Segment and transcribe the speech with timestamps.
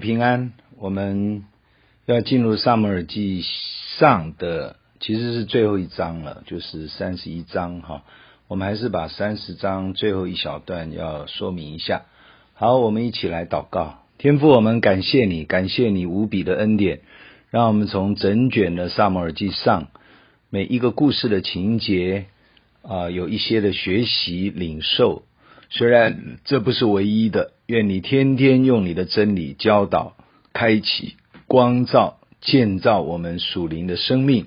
[0.00, 1.44] 平安，我们
[2.06, 3.44] 要进入撒母耳记
[3.98, 8.02] 上的，其实是最后一章了，就是三十一章哈。
[8.48, 12.06] 我们还是把三十章最后一小段要说明一下。
[12.54, 13.98] 好，我们一起来祷告。
[14.16, 17.00] 天父，我们感谢你，感谢你无比的恩典，
[17.50, 19.88] 让我们从整卷的撒母耳记上
[20.48, 22.24] 每一个故事的情节
[22.82, 25.22] 啊、有一些的学习领受。
[25.70, 30.16] 虽然这不是唯一的，愿你天天用你的真理教导、
[30.52, 31.14] 开启、
[31.46, 34.46] 光照、建造我们属灵的生命，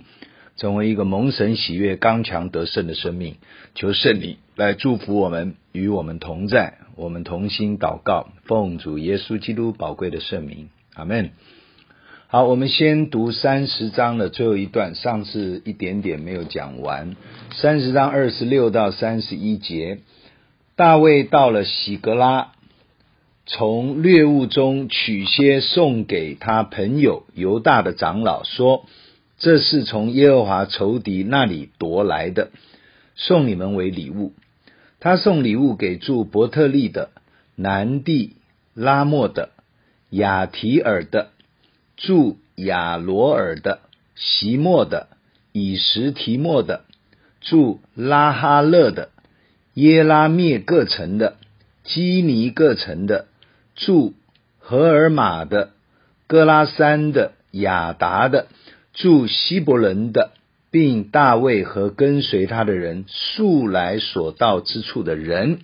[0.57, 3.37] 成为一个蒙神喜悦、刚强得胜的生命。
[3.73, 6.75] 求圣灵来祝福我们，与我们同在。
[6.95, 11.31] 我们同心祷告，奉主耶稣基督宝贵的圣名，阿门。
[12.27, 17.15] 好，我们先读三十章的最后一段，上次一点点没有讲完，
[17.51, 19.99] 三十章二十六到三十一节。
[20.75, 22.53] 大卫到了喜格拉，
[23.45, 28.87] 从掠物中取些送给他朋友犹大的长老，说
[29.37, 32.49] ：“这是从耶和华仇敌那里夺来的，
[33.15, 34.33] 送你们为礼物。”
[34.99, 37.11] 他送礼物给住伯特利的、
[37.55, 38.37] 南地
[38.73, 39.51] 拉莫的、
[40.09, 41.29] 雅提尔的、
[41.97, 43.81] 住亚罗尔的、
[44.15, 45.07] 席莫的、
[45.51, 46.85] 以实提莫的、
[47.41, 49.09] 住拉哈勒的。
[49.73, 51.37] 耶拉灭各城的，
[51.83, 53.25] 基尼各城的，
[53.75, 54.13] 住
[54.59, 55.71] 荷尔玛的，
[56.27, 58.47] 哥拉山的，雅达的，
[58.93, 60.31] 住希伯伦的，
[60.71, 65.59] 并大卫和跟随他的人素来所到之处的人。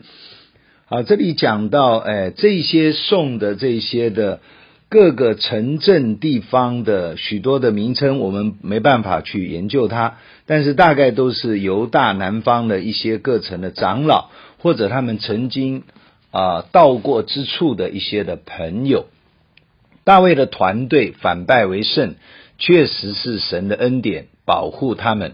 [0.86, 4.40] 好，这里讲到，哎，这些送的这些的。
[4.90, 15.84] 各个城镇地方的许多的名称，我们没办法去研究它，但是大概都是犹大南方的一些各城的长老，或者他们曾经
[16.32, 19.06] 啊、到过之处的一些的朋友。
[20.04, 22.16] 大卫的团队反败为胜，
[22.58, 25.34] 确实是神的恩典保护他们。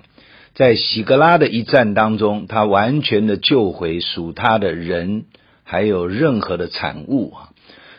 [0.53, 5.24] 在喜格拉的一战当中，他完全的救回属他的人，
[5.63, 7.54] 还有任何的产物啊。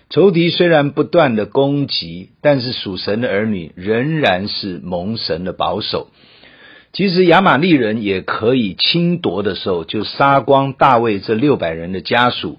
[0.09, 6.09] 仇敌虽然不断的攻击，但是属神的儿女仍然是蒙神的保守。
[6.93, 12.59] 其实亚玛力人也可以侵夺的时候，就杀光大卫这六百人的家属，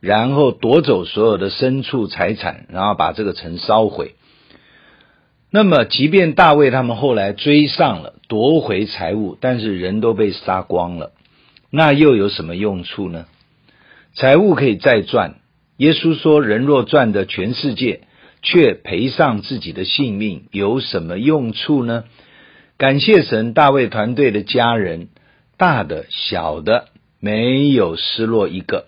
[0.00, 4.16] 然后夺走所有的牲畜财产，然后把这个城烧毁。
[5.50, 11.12] 那么，即便大卫他们后来追上了，夺回财物，但是人都被杀光了，
[11.70, 13.26] 那又有什么用处呢？
[14.14, 15.36] 财物可以再赚。
[15.80, 18.02] 耶稣说：“人若赚得全世界，
[18.42, 22.04] 却赔上自己的性命，有什么用处呢？”
[22.76, 25.08] 感谢神，大卫团队的家人，
[25.56, 26.88] 大的、小的，
[27.18, 28.84] 没有失落一个，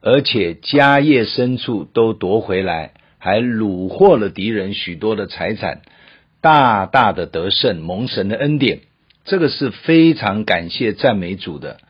[0.00, 5.82] 而且家业牲畜都夺回来，还掳获了敌人许多的财产，
[6.40, 8.80] 大大的得胜，蒙神的恩典，
[9.26, 11.80] 这个是非常感谢赞美主的。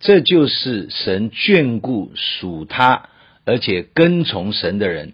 [0.00, 3.10] 这就是神眷顾属他。
[3.44, 5.12] 而且跟从神的人，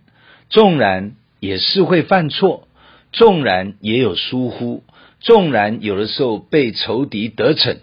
[0.49, 2.69] 纵然也是会犯错，
[3.13, 4.85] 纵然也有疏忽，
[5.21, 7.79] 纵然有的时候被仇敌得逞，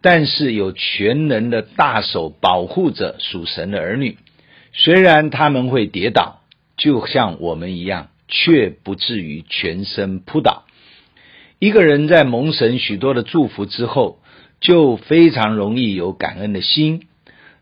[0.00, 4.18] 但是有全能的大手保护着属神的儿女。
[4.72, 6.40] 虽然他们会跌倒，
[6.76, 10.64] 就像我们一样，却不至于全身扑倒。
[11.60, 14.18] 一个人在蒙神许多的祝福之后，
[14.60, 17.06] 就非常容易有感恩的心。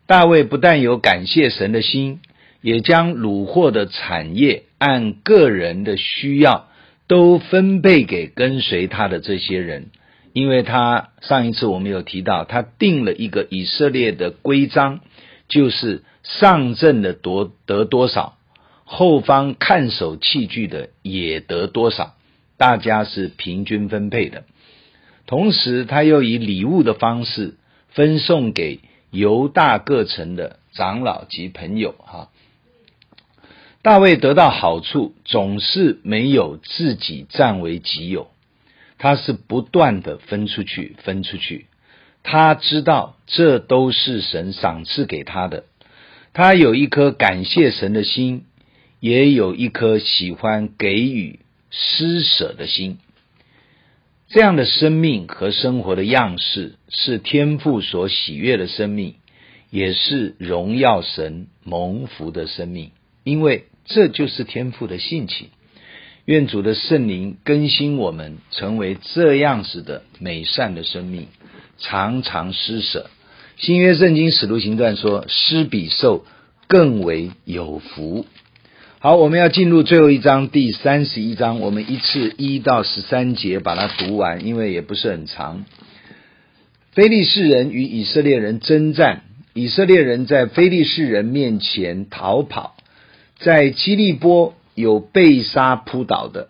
[0.07, 2.21] 大卫不但有感谢神的心，
[2.61, 6.69] 也将掳获的产业按个人的需要
[7.07, 9.91] 都分配给跟随他的这些人，
[10.33, 15.01] 因为他上一次我们有提到，他定了一个以色列的规章，
[15.49, 18.37] 就是上阵的夺得多少，
[18.85, 22.15] 后方看守器具的也得多少，
[22.59, 24.45] 大家是平均分配的。
[25.27, 27.55] 同时，他又以礼物的方式
[27.89, 28.81] 分送给。
[29.13, 32.31] 犹大各城的长老及朋友，哈，
[33.83, 38.31] 大卫得到好处，总是没有自己占为己有，
[38.97, 41.67] 他是不断的分出去，分出去。
[42.23, 45.65] 他知道这都是神赏赐给他的，
[46.33, 48.47] 他有一颗感谢神的心，
[48.99, 52.99] 也有一颗喜欢给予施舍的心。
[54.33, 59.17] 这样的生命和生活的样式是天父所喜悦的生命，
[59.69, 62.93] 也是荣耀神蒙福的生命，
[63.25, 65.49] 因为这就是天父的性情。
[66.25, 71.27] 愿主的圣灵更新我们，成为这样子的美善的生命，
[71.77, 73.11] 常常施舍。
[73.59, 76.25] 新约圣经使徒行传说，施比受
[76.69, 78.25] 更为有福。
[79.05, 85.65] 好，我们要进入最后一章，第三十一章，我们一次一到十三节把它读完，因为也不是很长。
[86.93, 89.23] 非利士人与以色列人争战，
[89.55, 92.77] 以色列人在非利士人面前逃跑，
[93.41, 96.47] 在基利波有被杀扑倒的。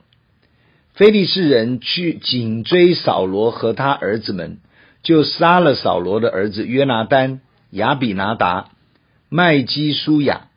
[0.92, 4.58] 非利士人去紧追扫罗和他儿子们，
[5.02, 7.40] 就杀了扫罗的儿子约拿单、
[7.70, 8.68] 亚比拿达、
[9.30, 10.48] 麦基舒雅。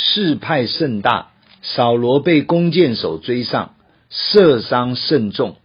[0.00, 1.30] 势派甚大，
[1.60, 3.74] 扫罗被弓箭手追上，
[4.10, 5.56] 射伤甚重，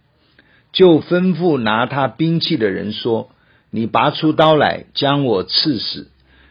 [0.72, 3.30] 就吩咐拿他兵器的人说
[3.70, 6.08] ：“你拔出刀来，将我刺死，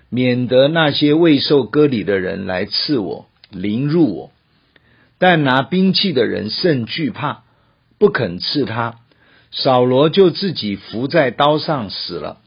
[0.10, 4.32] 免得那些未受割礼的人来刺我，凌辱我。”
[5.20, 7.44] 但拿兵器的人甚惧怕，
[8.00, 8.96] 不肯刺他。
[9.52, 12.38] 扫罗就自己伏在刀上死了。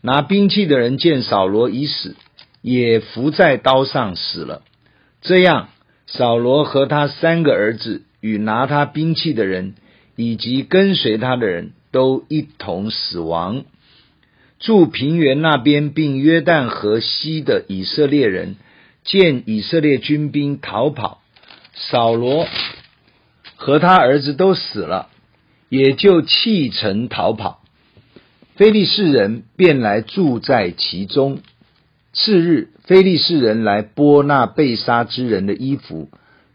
[0.00, 2.16] 拿兵器的人见扫罗已死，
[2.66, 4.62] 也伏在刀上死了。
[5.20, 5.68] 这样，
[6.08, 9.74] 扫罗和他三个儿子与拿他兵器的人，
[10.16, 13.62] 以及跟随他的人都一同死亡。
[14.58, 18.56] 住平原那边并约旦河西的以色列人，
[19.04, 21.20] 见以色列军兵逃跑，
[21.72, 22.48] 扫罗
[23.54, 25.08] 和他儿子都死了，
[25.68, 27.62] 也就弃城逃跑。
[28.56, 31.38] 非利士人便来住在其中。
[32.18, 36.08] 次日，非利士人来剥那被杀之人的衣服，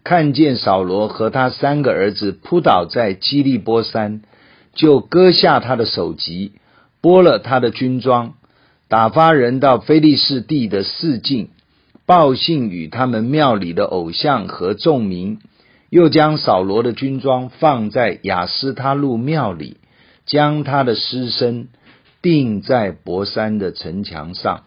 [0.04, 4.24] 看见扫罗和他三个儿子扑倒在基利波山，
[4.74, 6.54] 就割下他的首级，
[7.00, 8.34] 剥了他的军装，
[8.88, 11.50] 打发人到非利士地的四境，
[12.08, 15.38] 报信与他们庙里的偶像和众民，
[15.92, 19.78] 又将扫罗的军装放在亚斯他录庙里，
[20.26, 21.68] 将他的尸身。
[22.24, 24.64] 钉在伯山的城墙上。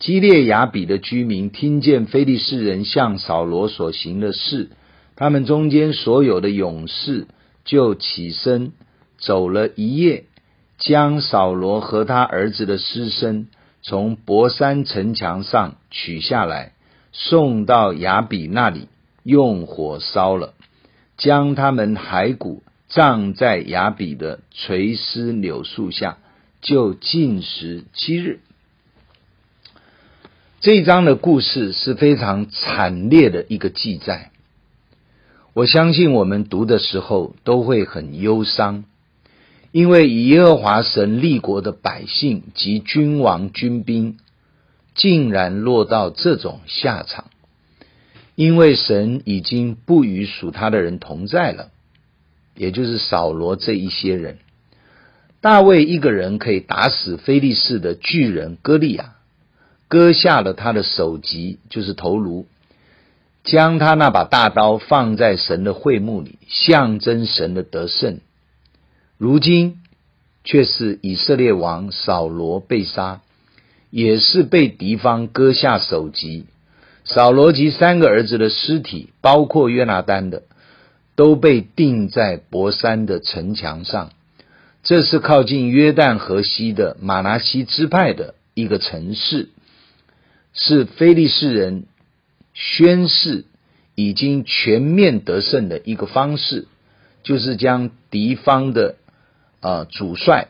[0.00, 4.70] 基列雅比的居民听见非利士人向扫罗所行的事，
[5.14, 7.26] 他们中间所有的勇士
[7.66, 8.72] 就起身
[9.18, 10.24] 走了一夜，
[10.78, 13.48] 将扫罗和他儿子的尸身
[13.82, 16.72] 从伯山城墙上取下来，
[17.12, 18.88] 送到雅比那里，
[19.22, 20.54] 用火烧了，
[21.18, 26.16] 将他们骸骨葬在雅比的垂丝柳树下。
[26.62, 28.40] 就禁食七日。
[30.60, 34.30] 这一章的故事是非常惨烈的一个记载。
[35.54, 38.84] 我相信我们读的时候都会很忧伤，
[39.72, 44.18] 因为以耶和华神立国的百姓及君王军兵，
[44.94, 47.30] 竟然落到这种下场。
[48.34, 51.70] 因为神已经不与属他的人同在了，
[52.54, 54.36] 也就是扫罗这一些人。
[55.40, 59.14] 大卫一个人可以打死非利士的巨人歌利亚，
[59.90, 62.46] 割下了他的首级，就是头颅，
[63.42, 68.20] 将他那把大刀放在神的会幕里，象征神的得胜。
[69.18, 69.78] 如今
[70.44, 73.20] 却是以色列王扫罗被杀，
[73.90, 76.46] 也是被敌方割下首级。
[77.04, 80.44] 扫罗及三个儿子的尸体，包括约拿单的，
[81.16, 84.10] 都被钉在伯山的城墙上。
[84.84, 89.48] 这是靠近约旦河西的玛拿西支派的一个城市，
[90.52, 91.84] 是非利士人
[92.54, 93.44] 宣誓
[93.94, 96.66] 已经全面得胜的一个方式，
[97.22, 98.96] 就是将敌方的、
[99.60, 100.48] 呃、主帅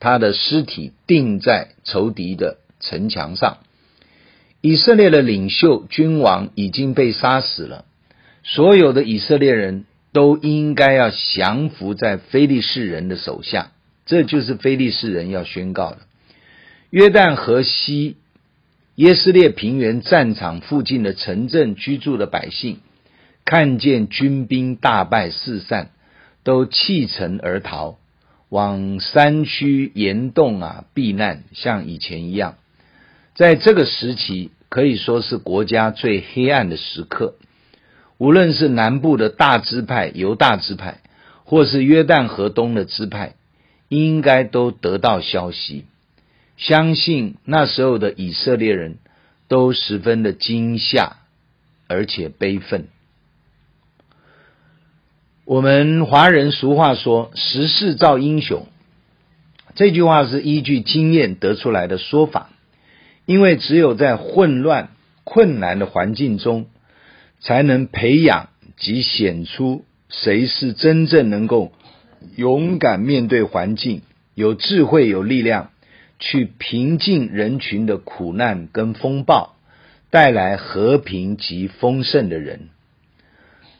[0.00, 3.58] 他的尸体钉在仇敌的城墙上。
[4.60, 7.84] 以色列的领袖君王已经被杀死了，
[8.42, 9.84] 所有的以色列人。
[10.14, 13.72] 都应该要降服在非利士人的手下，
[14.04, 16.00] 这就是非利士人要宣告的。
[16.90, 18.16] 约旦河西
[18.96, 22.76] 耶斯列平原战场附近的城镇居住的百姓，
[23.46, 25.90] 看见军兵大败四散，
[26.44, 27.96] 都弃城而逃，
[28.50, 32.56] 往山区岩洞啊避难，像以前一样。
[33.34, 37.36] 在这个时期，可以说是国家最黑暗的时刻。
[38.18, 41.00] 无论是南部的大支派犹大支派，
[41.44, 43.36] 或是约旦河东的支派，
[43.88, 45.86] 应该都得到消息。
[46.66, 48.98] 相信那时候的以色列人
[49.48, 51.16] 都十分的惊吓，
[51.88, 52.86] 而且悲愤。
[55.44, 58.66] 我们华人俗话说“时势造英雄”，
[59.74, 62.50] 这句话是依据经验得出来的说法，
[63.26, 64.90] 因为只有在混乱、
[65.24, 66.66] 困难的环境中。
[67.44, 71.72] 才能培养及显出谁是真正能够
[72.36, 74.02] 勇敢面对环境、
[74.36, 75.71] 有智慧、有力量，
[76.22, 79.56] 去平静人群的苦难跟风暴，
[80.08, 82.68] 带来和平及丰盛的人。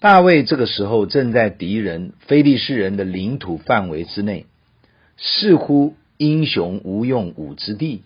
[0.00, 4.46] 大卫这个时候正在敌人非利士人的领土范围之内，
[5.16, 8.02] 似乎英雄无用武之地。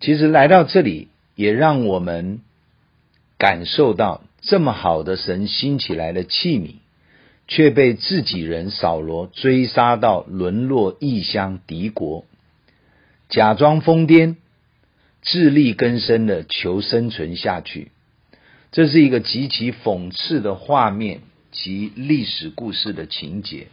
[0.00, 2.40] 其实来到这里，也让我们
[3.36, 6.76] 感受到这么好的神兴起来的器皿，
[7.46, 12.24] 却被自己人扫罗追杀到沦落异乡敌国，
[13.32, 14.36] 假装疯癫，
[15.22, 17.90] 自力更生的求生存下去。
[18.72, 21.20] 这是一个极其讽刺的画面
[21.50, 23.68] 及历史故事的情节。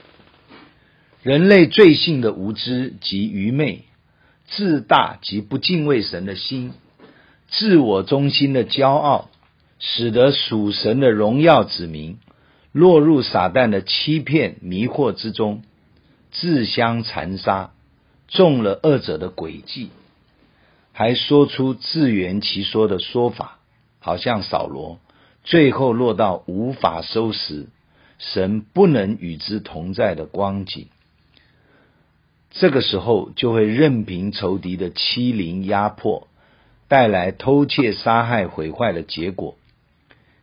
[1.23, 3.83] 人类罪性的无知及愚昧，
[4.47, 6.71] 自大及不敬畏神的心，
[7.49, 9.29] 自我中心的骄傲，
[9.77, 12.17] 使得属神的荣耀子民
[12.71, 15.63] 落入撒旦的欺骗迷惑之中，
[16.31, 17.71] 自相残杀，
[18.29, 19.89] 中了二者的诡计，
[20.93, 23.57] 还说出自圆其说的说法。
[24.01, 24.98] 好像扫罗
[25.43, 27.67] 最后落到无法收拾，
[28.17, 30.88] 神不能与之同在的光景，
[32.50, 36.29] 这个时候就会任凭仇敌的欺凌压迫，
[36.88, 39.57] 带来偷窃、杀害、毁坏的结果。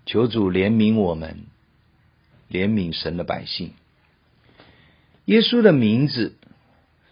[0.05, 1.47] 求主怜悯我们，
[2.51, 3.73] 怜悯神的百姓。
[5.25, 6.35] 耶稣的名字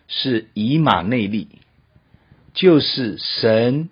[0.08, 1.48] 是以马内利，
[2.52, 3.88] 就是神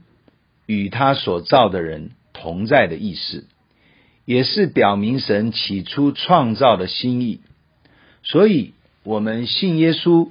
[0.67, 3.47] 与他所造的人同在的意思，
[4.25, 7.41] 也是表明神起初创造的心意。
[8.23, 10.31] 所以，我们信耶稣，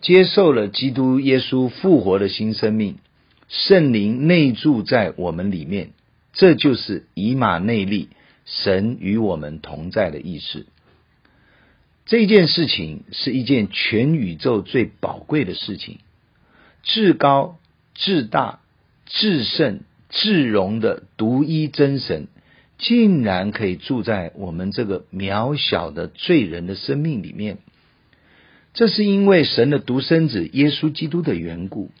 [0.00, 2.96] 接受了基督耶稣复活的新生命，
[3.48, 5.90] 圣灵内住在我们里面，
[6.32, 8.08] 这就是以马内利，
[8.46, 10.66] 神与我们同在的意思。
[12.10, 15.98] 这件事情是一件全宇宙最宝贵的事情，
[16.82, 17.56] 至高、
[17.94, 18.58] 至大、
[19.06, 19.82] 至圣。
[20.12, 22.26] 至荣的独一真神，
[22.78, 27.58] 竟然可以住在我们这个渺小的罪人的生命里面。
[28.74, 31.92] 这是因为神的独生子耶稣基督的缘故，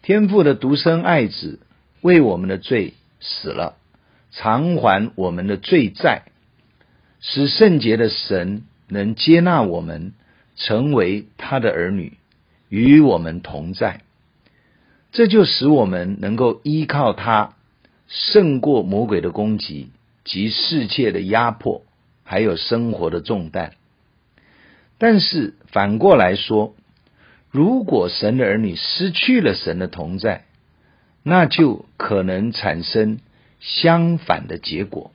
[0.00, 1.60] 天父的独生爱子
[2.00, 3.76] 为我们的罪死了，
[4.30, 6.22] 偿还我们的罪债，
[7.20, 10.12] 使圣洁的神能接纳我们，
[10.56, 12.18] 成为他的儿女，
[12.68, 14.00] 与我们同在。
[15.12, 17.54] 这就使我们能够依靠他，
[18.06, 19.90] 胜过魔鬼的攻击
[20.24, 21.82] 及世界的压迫，
[22.22, 23.72] 还有生活的重担。
[24.98, 26.74] 但是反过来说，
[27.50, 30.44] 如果神的儿女失去了神的同在，
[31.22, 33.18] 那就可能产生
[33.58, 35.12] 相反的结果，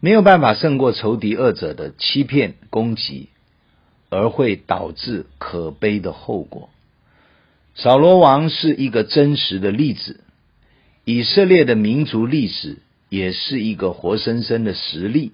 [0.00, 3.28] 没有办法胜过仇敌恶者的欺骗攻击，
[4.10, 6.70] 而会导致可悲的后果。
[7.74, 10.20] 扫罗王是一个真实的例子，
[11.04, 12.78] 以色列的民族历史
[13.08, 15.32] 也是一个活生生的实例。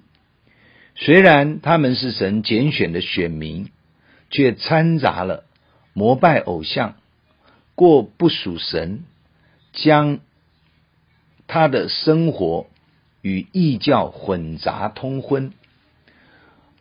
[0.95, 3.71] 虽然他们是神拣选的选民，
[4.31, 5.45] 却掺杂了
[5.93, 6.97] 膜拜偶像、
[7.75, 9.05] 过不属神、
[9.73, 10.21] 将
[11.47, 12.67] 他的生活
[13.25, 15.53] 与异教混杂通婚。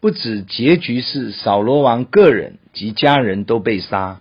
[0.02, 4.20] 不止结局是扫罗王个人及家人都被杀。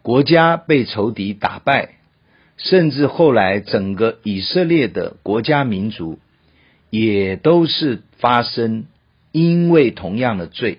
[0.00, 1.96] 国家被仇敌打败，
[2.56, 6.20] 甚至后来整个以色列的国家民族
[6.88, 8.86] 也都是发生
[9.32, 10.78] 因为同样的罪，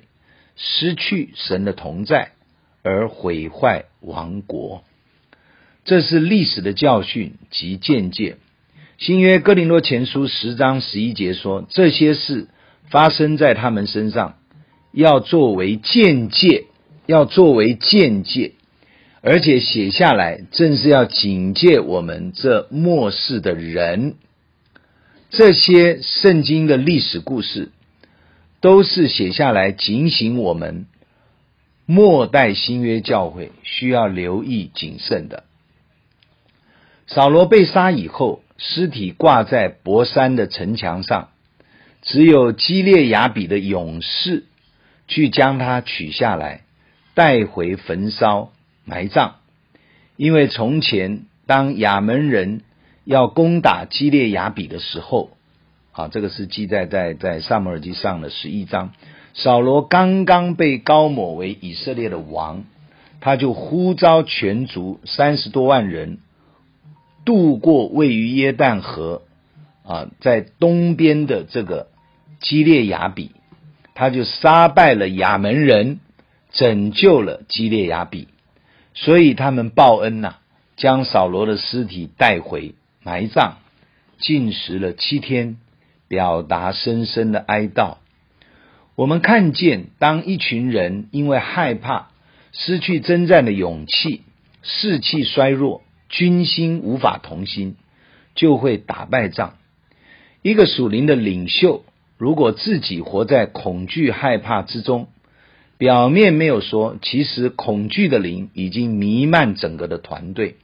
[0.56, 2.32] 失去神的同在
[2.82, 4.84] 而毁坏亡国。
[5.84, 8.38] 这是历史的教训及见解。
[9.00, 12.50] 新约哥林多前书十章十一节说：“这些事
[12.90, 14.36] 发生在他们身上，
[14.92, 16.66] 要作为鉴戒，
[17.06, 18.56] 要作为鉴戒。”
[19.24, 24.16] 而且写下来，正是要警戒我们这末世的人。
[25.30, 27.72] 这些圣经的历史故事，
[28.60, 30.88] 都是写下来警醒我们
[31.86, 35.46] 末代新约教会需要留意谨慎的。
[37.08, 41.30] 扫罗被杀以后，尸体挂在伯山的城墙上，
[42.04, 44.44] 只有基列雅比的勇士
[45.08, 46.62] 去将他取下来，
[47.16, 48.52] 带回焚烧。
[48.86, 49.34] 埋葬，
[50.18, 52.62] 因为从前当亚门人
[53.06, 55.30] 要攻打基列雅比的时候，
[55.92, 58.92] 啊，这个是记载在在撒母耳记上的十一章。
[59.36, 62.64] 扫罗刚刚被膏抹为以色列的王，
[63.22, 66.18] 他就呼召全族三十多万人
[67.30, 69.22] 渡过位于约旦河
[69.84, 71.90] 啊，在东边的这个
[72.40, 73.30] 基列雅比，
[73.94, 76.00] 他就杀败了亚门人，
[76.52, 78.30] 拯救了基列雅比。
[78.96, 80.38] 所以他们报恩呐、
[80.76, 83.58] 将扫罗的尸体带回埋葬，
[84.18, 85.58] 禁食了七天，
[86.08, 87.98] 表达深深的哀悼。
[88.96, 92.08] 我们看见，当一群人因为害怕，
[92.54, 94.24] 失去征战的勇气，
[94.64, 97.76] 士气衰弱，军心无法同心，
[98.36, 99.54] 就会打败仗。
[100.42, 101.84] 一个属灵的领袖，
[102.18, 105.08] 如果自己活在恐惧害怕之中，
[105.78, 110.58] 表面没有说，其实恐惧的灵已经弥漫整个的团队。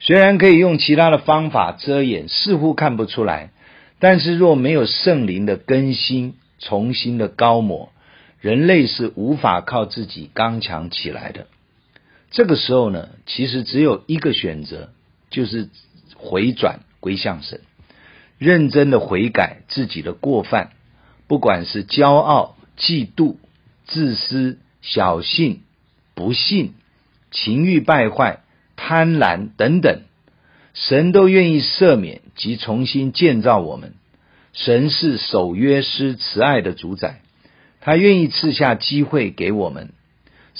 [0.00, 3.50] 虽然可以用其他的方法遮掩，似乎看不出来，
[4.00, 7.92] 但是若没有圣灵的更新、重新的高抹，
[8.40, 11.46] 人类是无法靠自己刚强起来的。
[12.32, 14.90] 这个时候呢，其实只有一个选择，
[15.30, 15.68] 就是
[16.16, 17.60] 回转归向神，
[18.38, 20.72] 认真的悔改自己的过犯，
[21.28, 23.36] 不管是骄傲、嫉妒、
[23.86, 25.60] 自私、小信、
[26.14, 26.74] 不信、
[27.30, 28.40] 情欲败坏。
[28.74, 30.00] 贪婪等等，
[30.74, 33.94] 神都愿意赦免及重新建造我们。
[34.54, 37.20] 神是守约施慈爱的主宰，
[37.80, 39.90] 他愿意赐下机会给我们。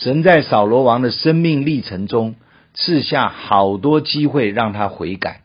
[0.02, 2.35] 神在扫罗王的生命历程中
[2.75, 5.42] 赐下好多机会让他悔改。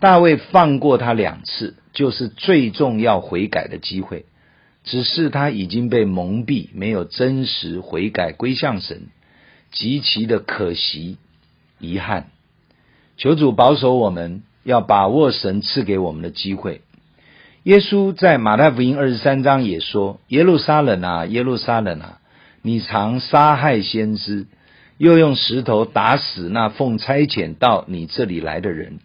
[0.00, 4.24] 大卫放过他两次，就是最重要悔改的机会。
[4.82, 9.02] 只是他已经被蒙蔽，没有真实悔改归向神，
[9.70, 11.18] 极其的可惜。
[11.78, 12.26] 遗憾，
[13.16, 16.80] 求主保守我们，要把握神赐给我们的机会。
[17.62, 22.18] 耶稣在马太福音二十三章也说：“耶路撒冷啊，耶路撒冷啊，
[22.66, 24.48] 你常杀害先知，
[24.98, 28.98] 又用石头打死那奉差遣到你这里来的人。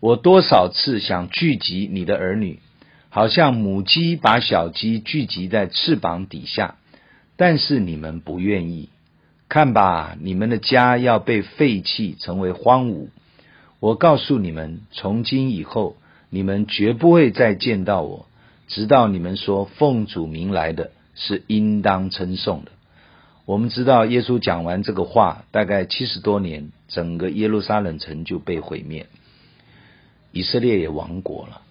[0.00, 2.58] 我多少次想聚集你的儿女，
[3.08, 6.74] 好像母鸡把小鸡聚集在翅膀底下，
[7.36, 8.88] 但是你们不愿意。”
[9.48, 13.10] 看吧，你们的家要被废弃，成为荒芜。
[13.78, 15.94] 我告诉你们，从今以后，
[16.30, 18.26] 你们绝不会再见到我，
[18.66, 22.72] 直到你们说奉主名来的是应当称颂的。
[23.48, 29.06] 我们知道，耶稣讲完这个话，大概七十多年，整个耶路撒冷城就被毁灭，
[30.32, 31.62] 以色列也亡国了。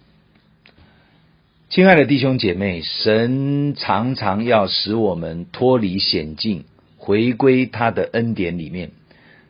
[1.69, 6.63] 亲爱的弟兄姐妹，神常常要使我们脱离险境。
[6.97, 8.89] 回归他的恩典里面，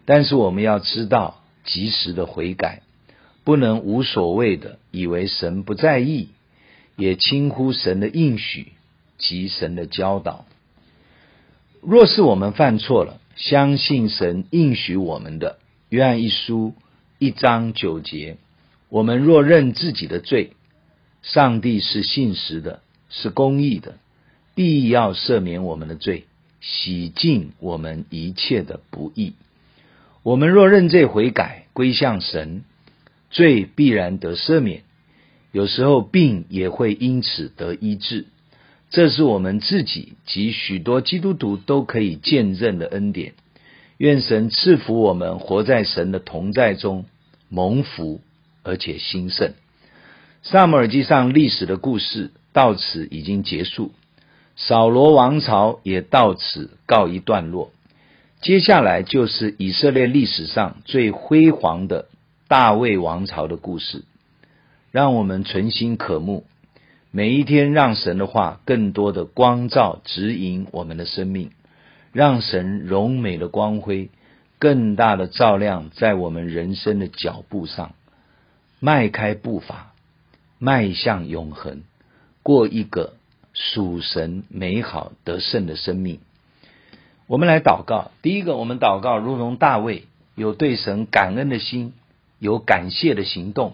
[0.03, 2.81] 但是我们要知道及时的悔改，
[3.45, 6.27] 不能无所谓的以为神不在意，
[6.97, 8.73] 也轻忽神的应许
[9.17, 10.45] 及神的教导。
[11.89, 16.73] 若是我们犯错了，相信神应许我们的，约翰一书
[17.17, 18.35] 一章九节，
[18.89, 20.51] 我们若认自己的罪，
[21.21, 23.95] 上帝是信实的，是公义的，
[24.53, 26.25] 必要赦免我们的罪。
[26.59, 29.35] 洗净我们一切的不义。
[30.23, 32.65] 我们若认罪悔改，归向神，
[33.29, 34.83] 罪必然得赦免。
[35.53, 38.25] 有时候病也会因此得医治。
[38.89, 43.33] 这是我们自己及许多基督徒都可以见证的恩典。
[43.97, 47.05] 愿神赐福我们，活在神的同在中，
[47.49, 48.21] 蒙福
[48.63, 49.53] 而且兴盛。
[50.43, 53.91] 撒母耳记上历史的故事到此已经结束。
[54.55, 57.71] 扫罗王朝也到此告一段落，
[58.41, 62.07] 接下来就是以色列历史上最辉煌的
[62.47, 64.03] 大卫王朝的故事。
[64.91, 66.45] 让我们存心渴慕，
[67.17, 71.49] 每一天让神的话更多的光照指引我们的生命，
[72.11, 74.11] 让神荣美的光辉
[74.59, 77.95] 更大的照亮在我们人生的脚步上，
[78.79, 79.93] 迈开步伐，
[80.59, 81.81] 迈向永恒，
[82.43, 83.15] 过一个。
[83.51, 86.19] 属神美好得胜的生命，
[87.25, 88.11] 我们来祷告。
[88.21, 90.03] 第一个，我们祷告，如同大卫
[90.35, 91.93] 有对神感恩的心，
[92.37, 93.73] 有感谢的行动。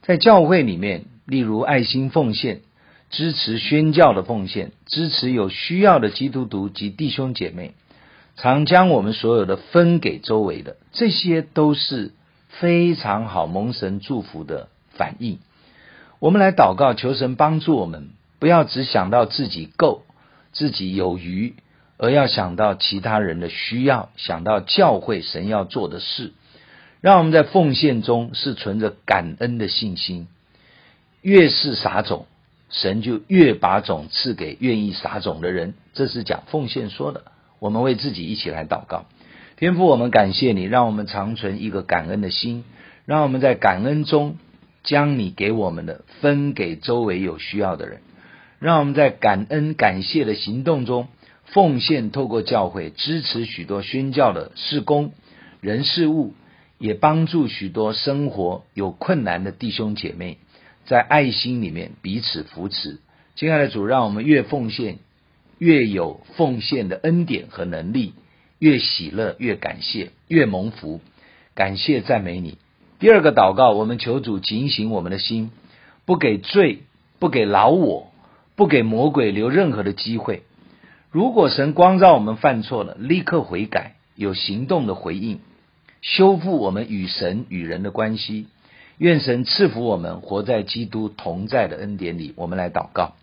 [0.00, 2.60] 在教会里面，例如爱心奉献、
[3.08, 7.72] 支持宣教的奉献、支持有需要的基督徒及弟兄姐妹，
[8.36, 12.10] 常将我们所有的分给周围的，这些都是
[12.50, 15.38] 非常好蒙神祝福的反应。
[16.18, 18.10] 我们来祷告，求神帮助我们。
[18.38, 20.02] 不要只想到自己够，
[20.52, 21.54] 自己有余，
[21.96, 26.34] 而要想到其他人的需要，想到教会神要做的事。
[27.00, 30.28] 让我们在奉献中是存着感恩的信心。
[31.22, 32.26] 越是撒种，
[32.68, 35.74] 神就越把种赐给愿意撒种的人。
[35.94, 37.24] 这是讲奉献说的。
[37.58, 39.06] 我们为自己一起来祷告。
[39.56, 42.64] 天父，我们感谢你，让我们常存一个感恩的心，
[43.06, 44.36] 让我们在感恩中
[44.82, 48.00] 将你给我们的分给周围有需要的人。
[48.58, 51.06] 让我们在感恩感谢的行动中，
[51.44, 55.12] 奉献透过教会支持许多宣教的事工
[55.60, 56.34] 人事物，
[56.78, 60.38] 也帮助许多生活有困难的弟兄姐妹，
[60.86, 62.98] 在爱心里面彼此扶持。
[63.34, 64.98] 亲爱的主，让我们越奉献，
[65.58, 68.14] 越有奉献的恩典和能力，
[68.58, 71.00] 越喜乐，越感谢，越蒙福。
[71.54, 72.58] 感谢赞美你。
[72.98, 75.50] 第二个祷告，我们求主警醒我们的心，
[76.04, 76.80] 不给罪，
[77.18, 78.12] 不给老我，
[78.54, 80.42] 不给魔鬼留任何的机会。
[81.10, 85.40] 如果神光照我们犯错了，立刻悔改，有行动的回应，
[86.00, 88.46] 修复我们与神与人的关系。
[89.02, 92.34] 愿神赐福我们，活在基督同在的恩典里。
[92.36, 93.14] 我们来祷告，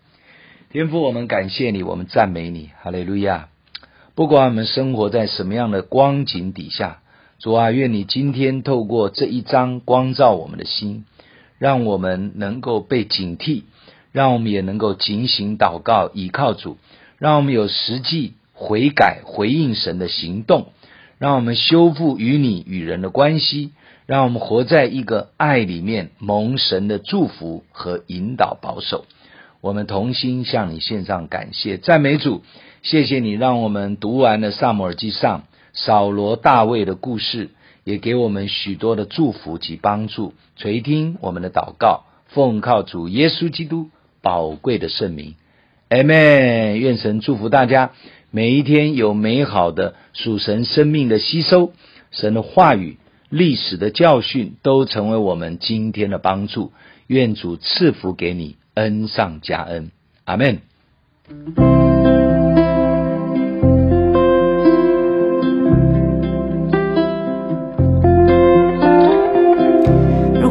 [0.70, 3.48] 天父，我们感谢你，我们赞美你，哈利路亚。
[4.14, 6.98] 不管我们生活在什么样的光景底下，
[7.38, 11.06] 主啊，愿你今天透过这一章光照我们的心，
[11.58, 13.62] 让我们能够被警惕，
[14.12, 16.76] 让我们也能够警醒祷告，倚靠主，
[17.16, 20.74] 让我们有实际悔改回应神的行动，
[21.16, 23.70] 让我们修复与你与人的关系。
[24.10, 29.04] 让我们活在一个爱里面，蒙神的祝福和引导保守。
[29.60, 32.42] 我们同心向你献上感谢，赞美主，
[32.82, 35.44] 谢谢你让我们读完了撒母耳记上
[35.74, 37.50] 扫罗大卫的故事，
[37.84, 40.34] 也给我们许多的祝福及帮助。
[40.56, 43.90] 垂听我们的祷告，奉靠主耶稣基督
[44.22, 45.36] 宝贵的圣名，
[45.88, 46.80] 阿门。
[46.80, 47.92] 愿神祝福大家，
[48.32, 51.72] 每一天有美好的属神生命的吸收，
[52.10, 52.96] 神的话语。
[53.30, 56.72] 历史的教训都成为我们今天的帮助，
[57.06, 59.90] 愿主赐福给你，恩上加恩，
[60.24, 60.60] 阿门。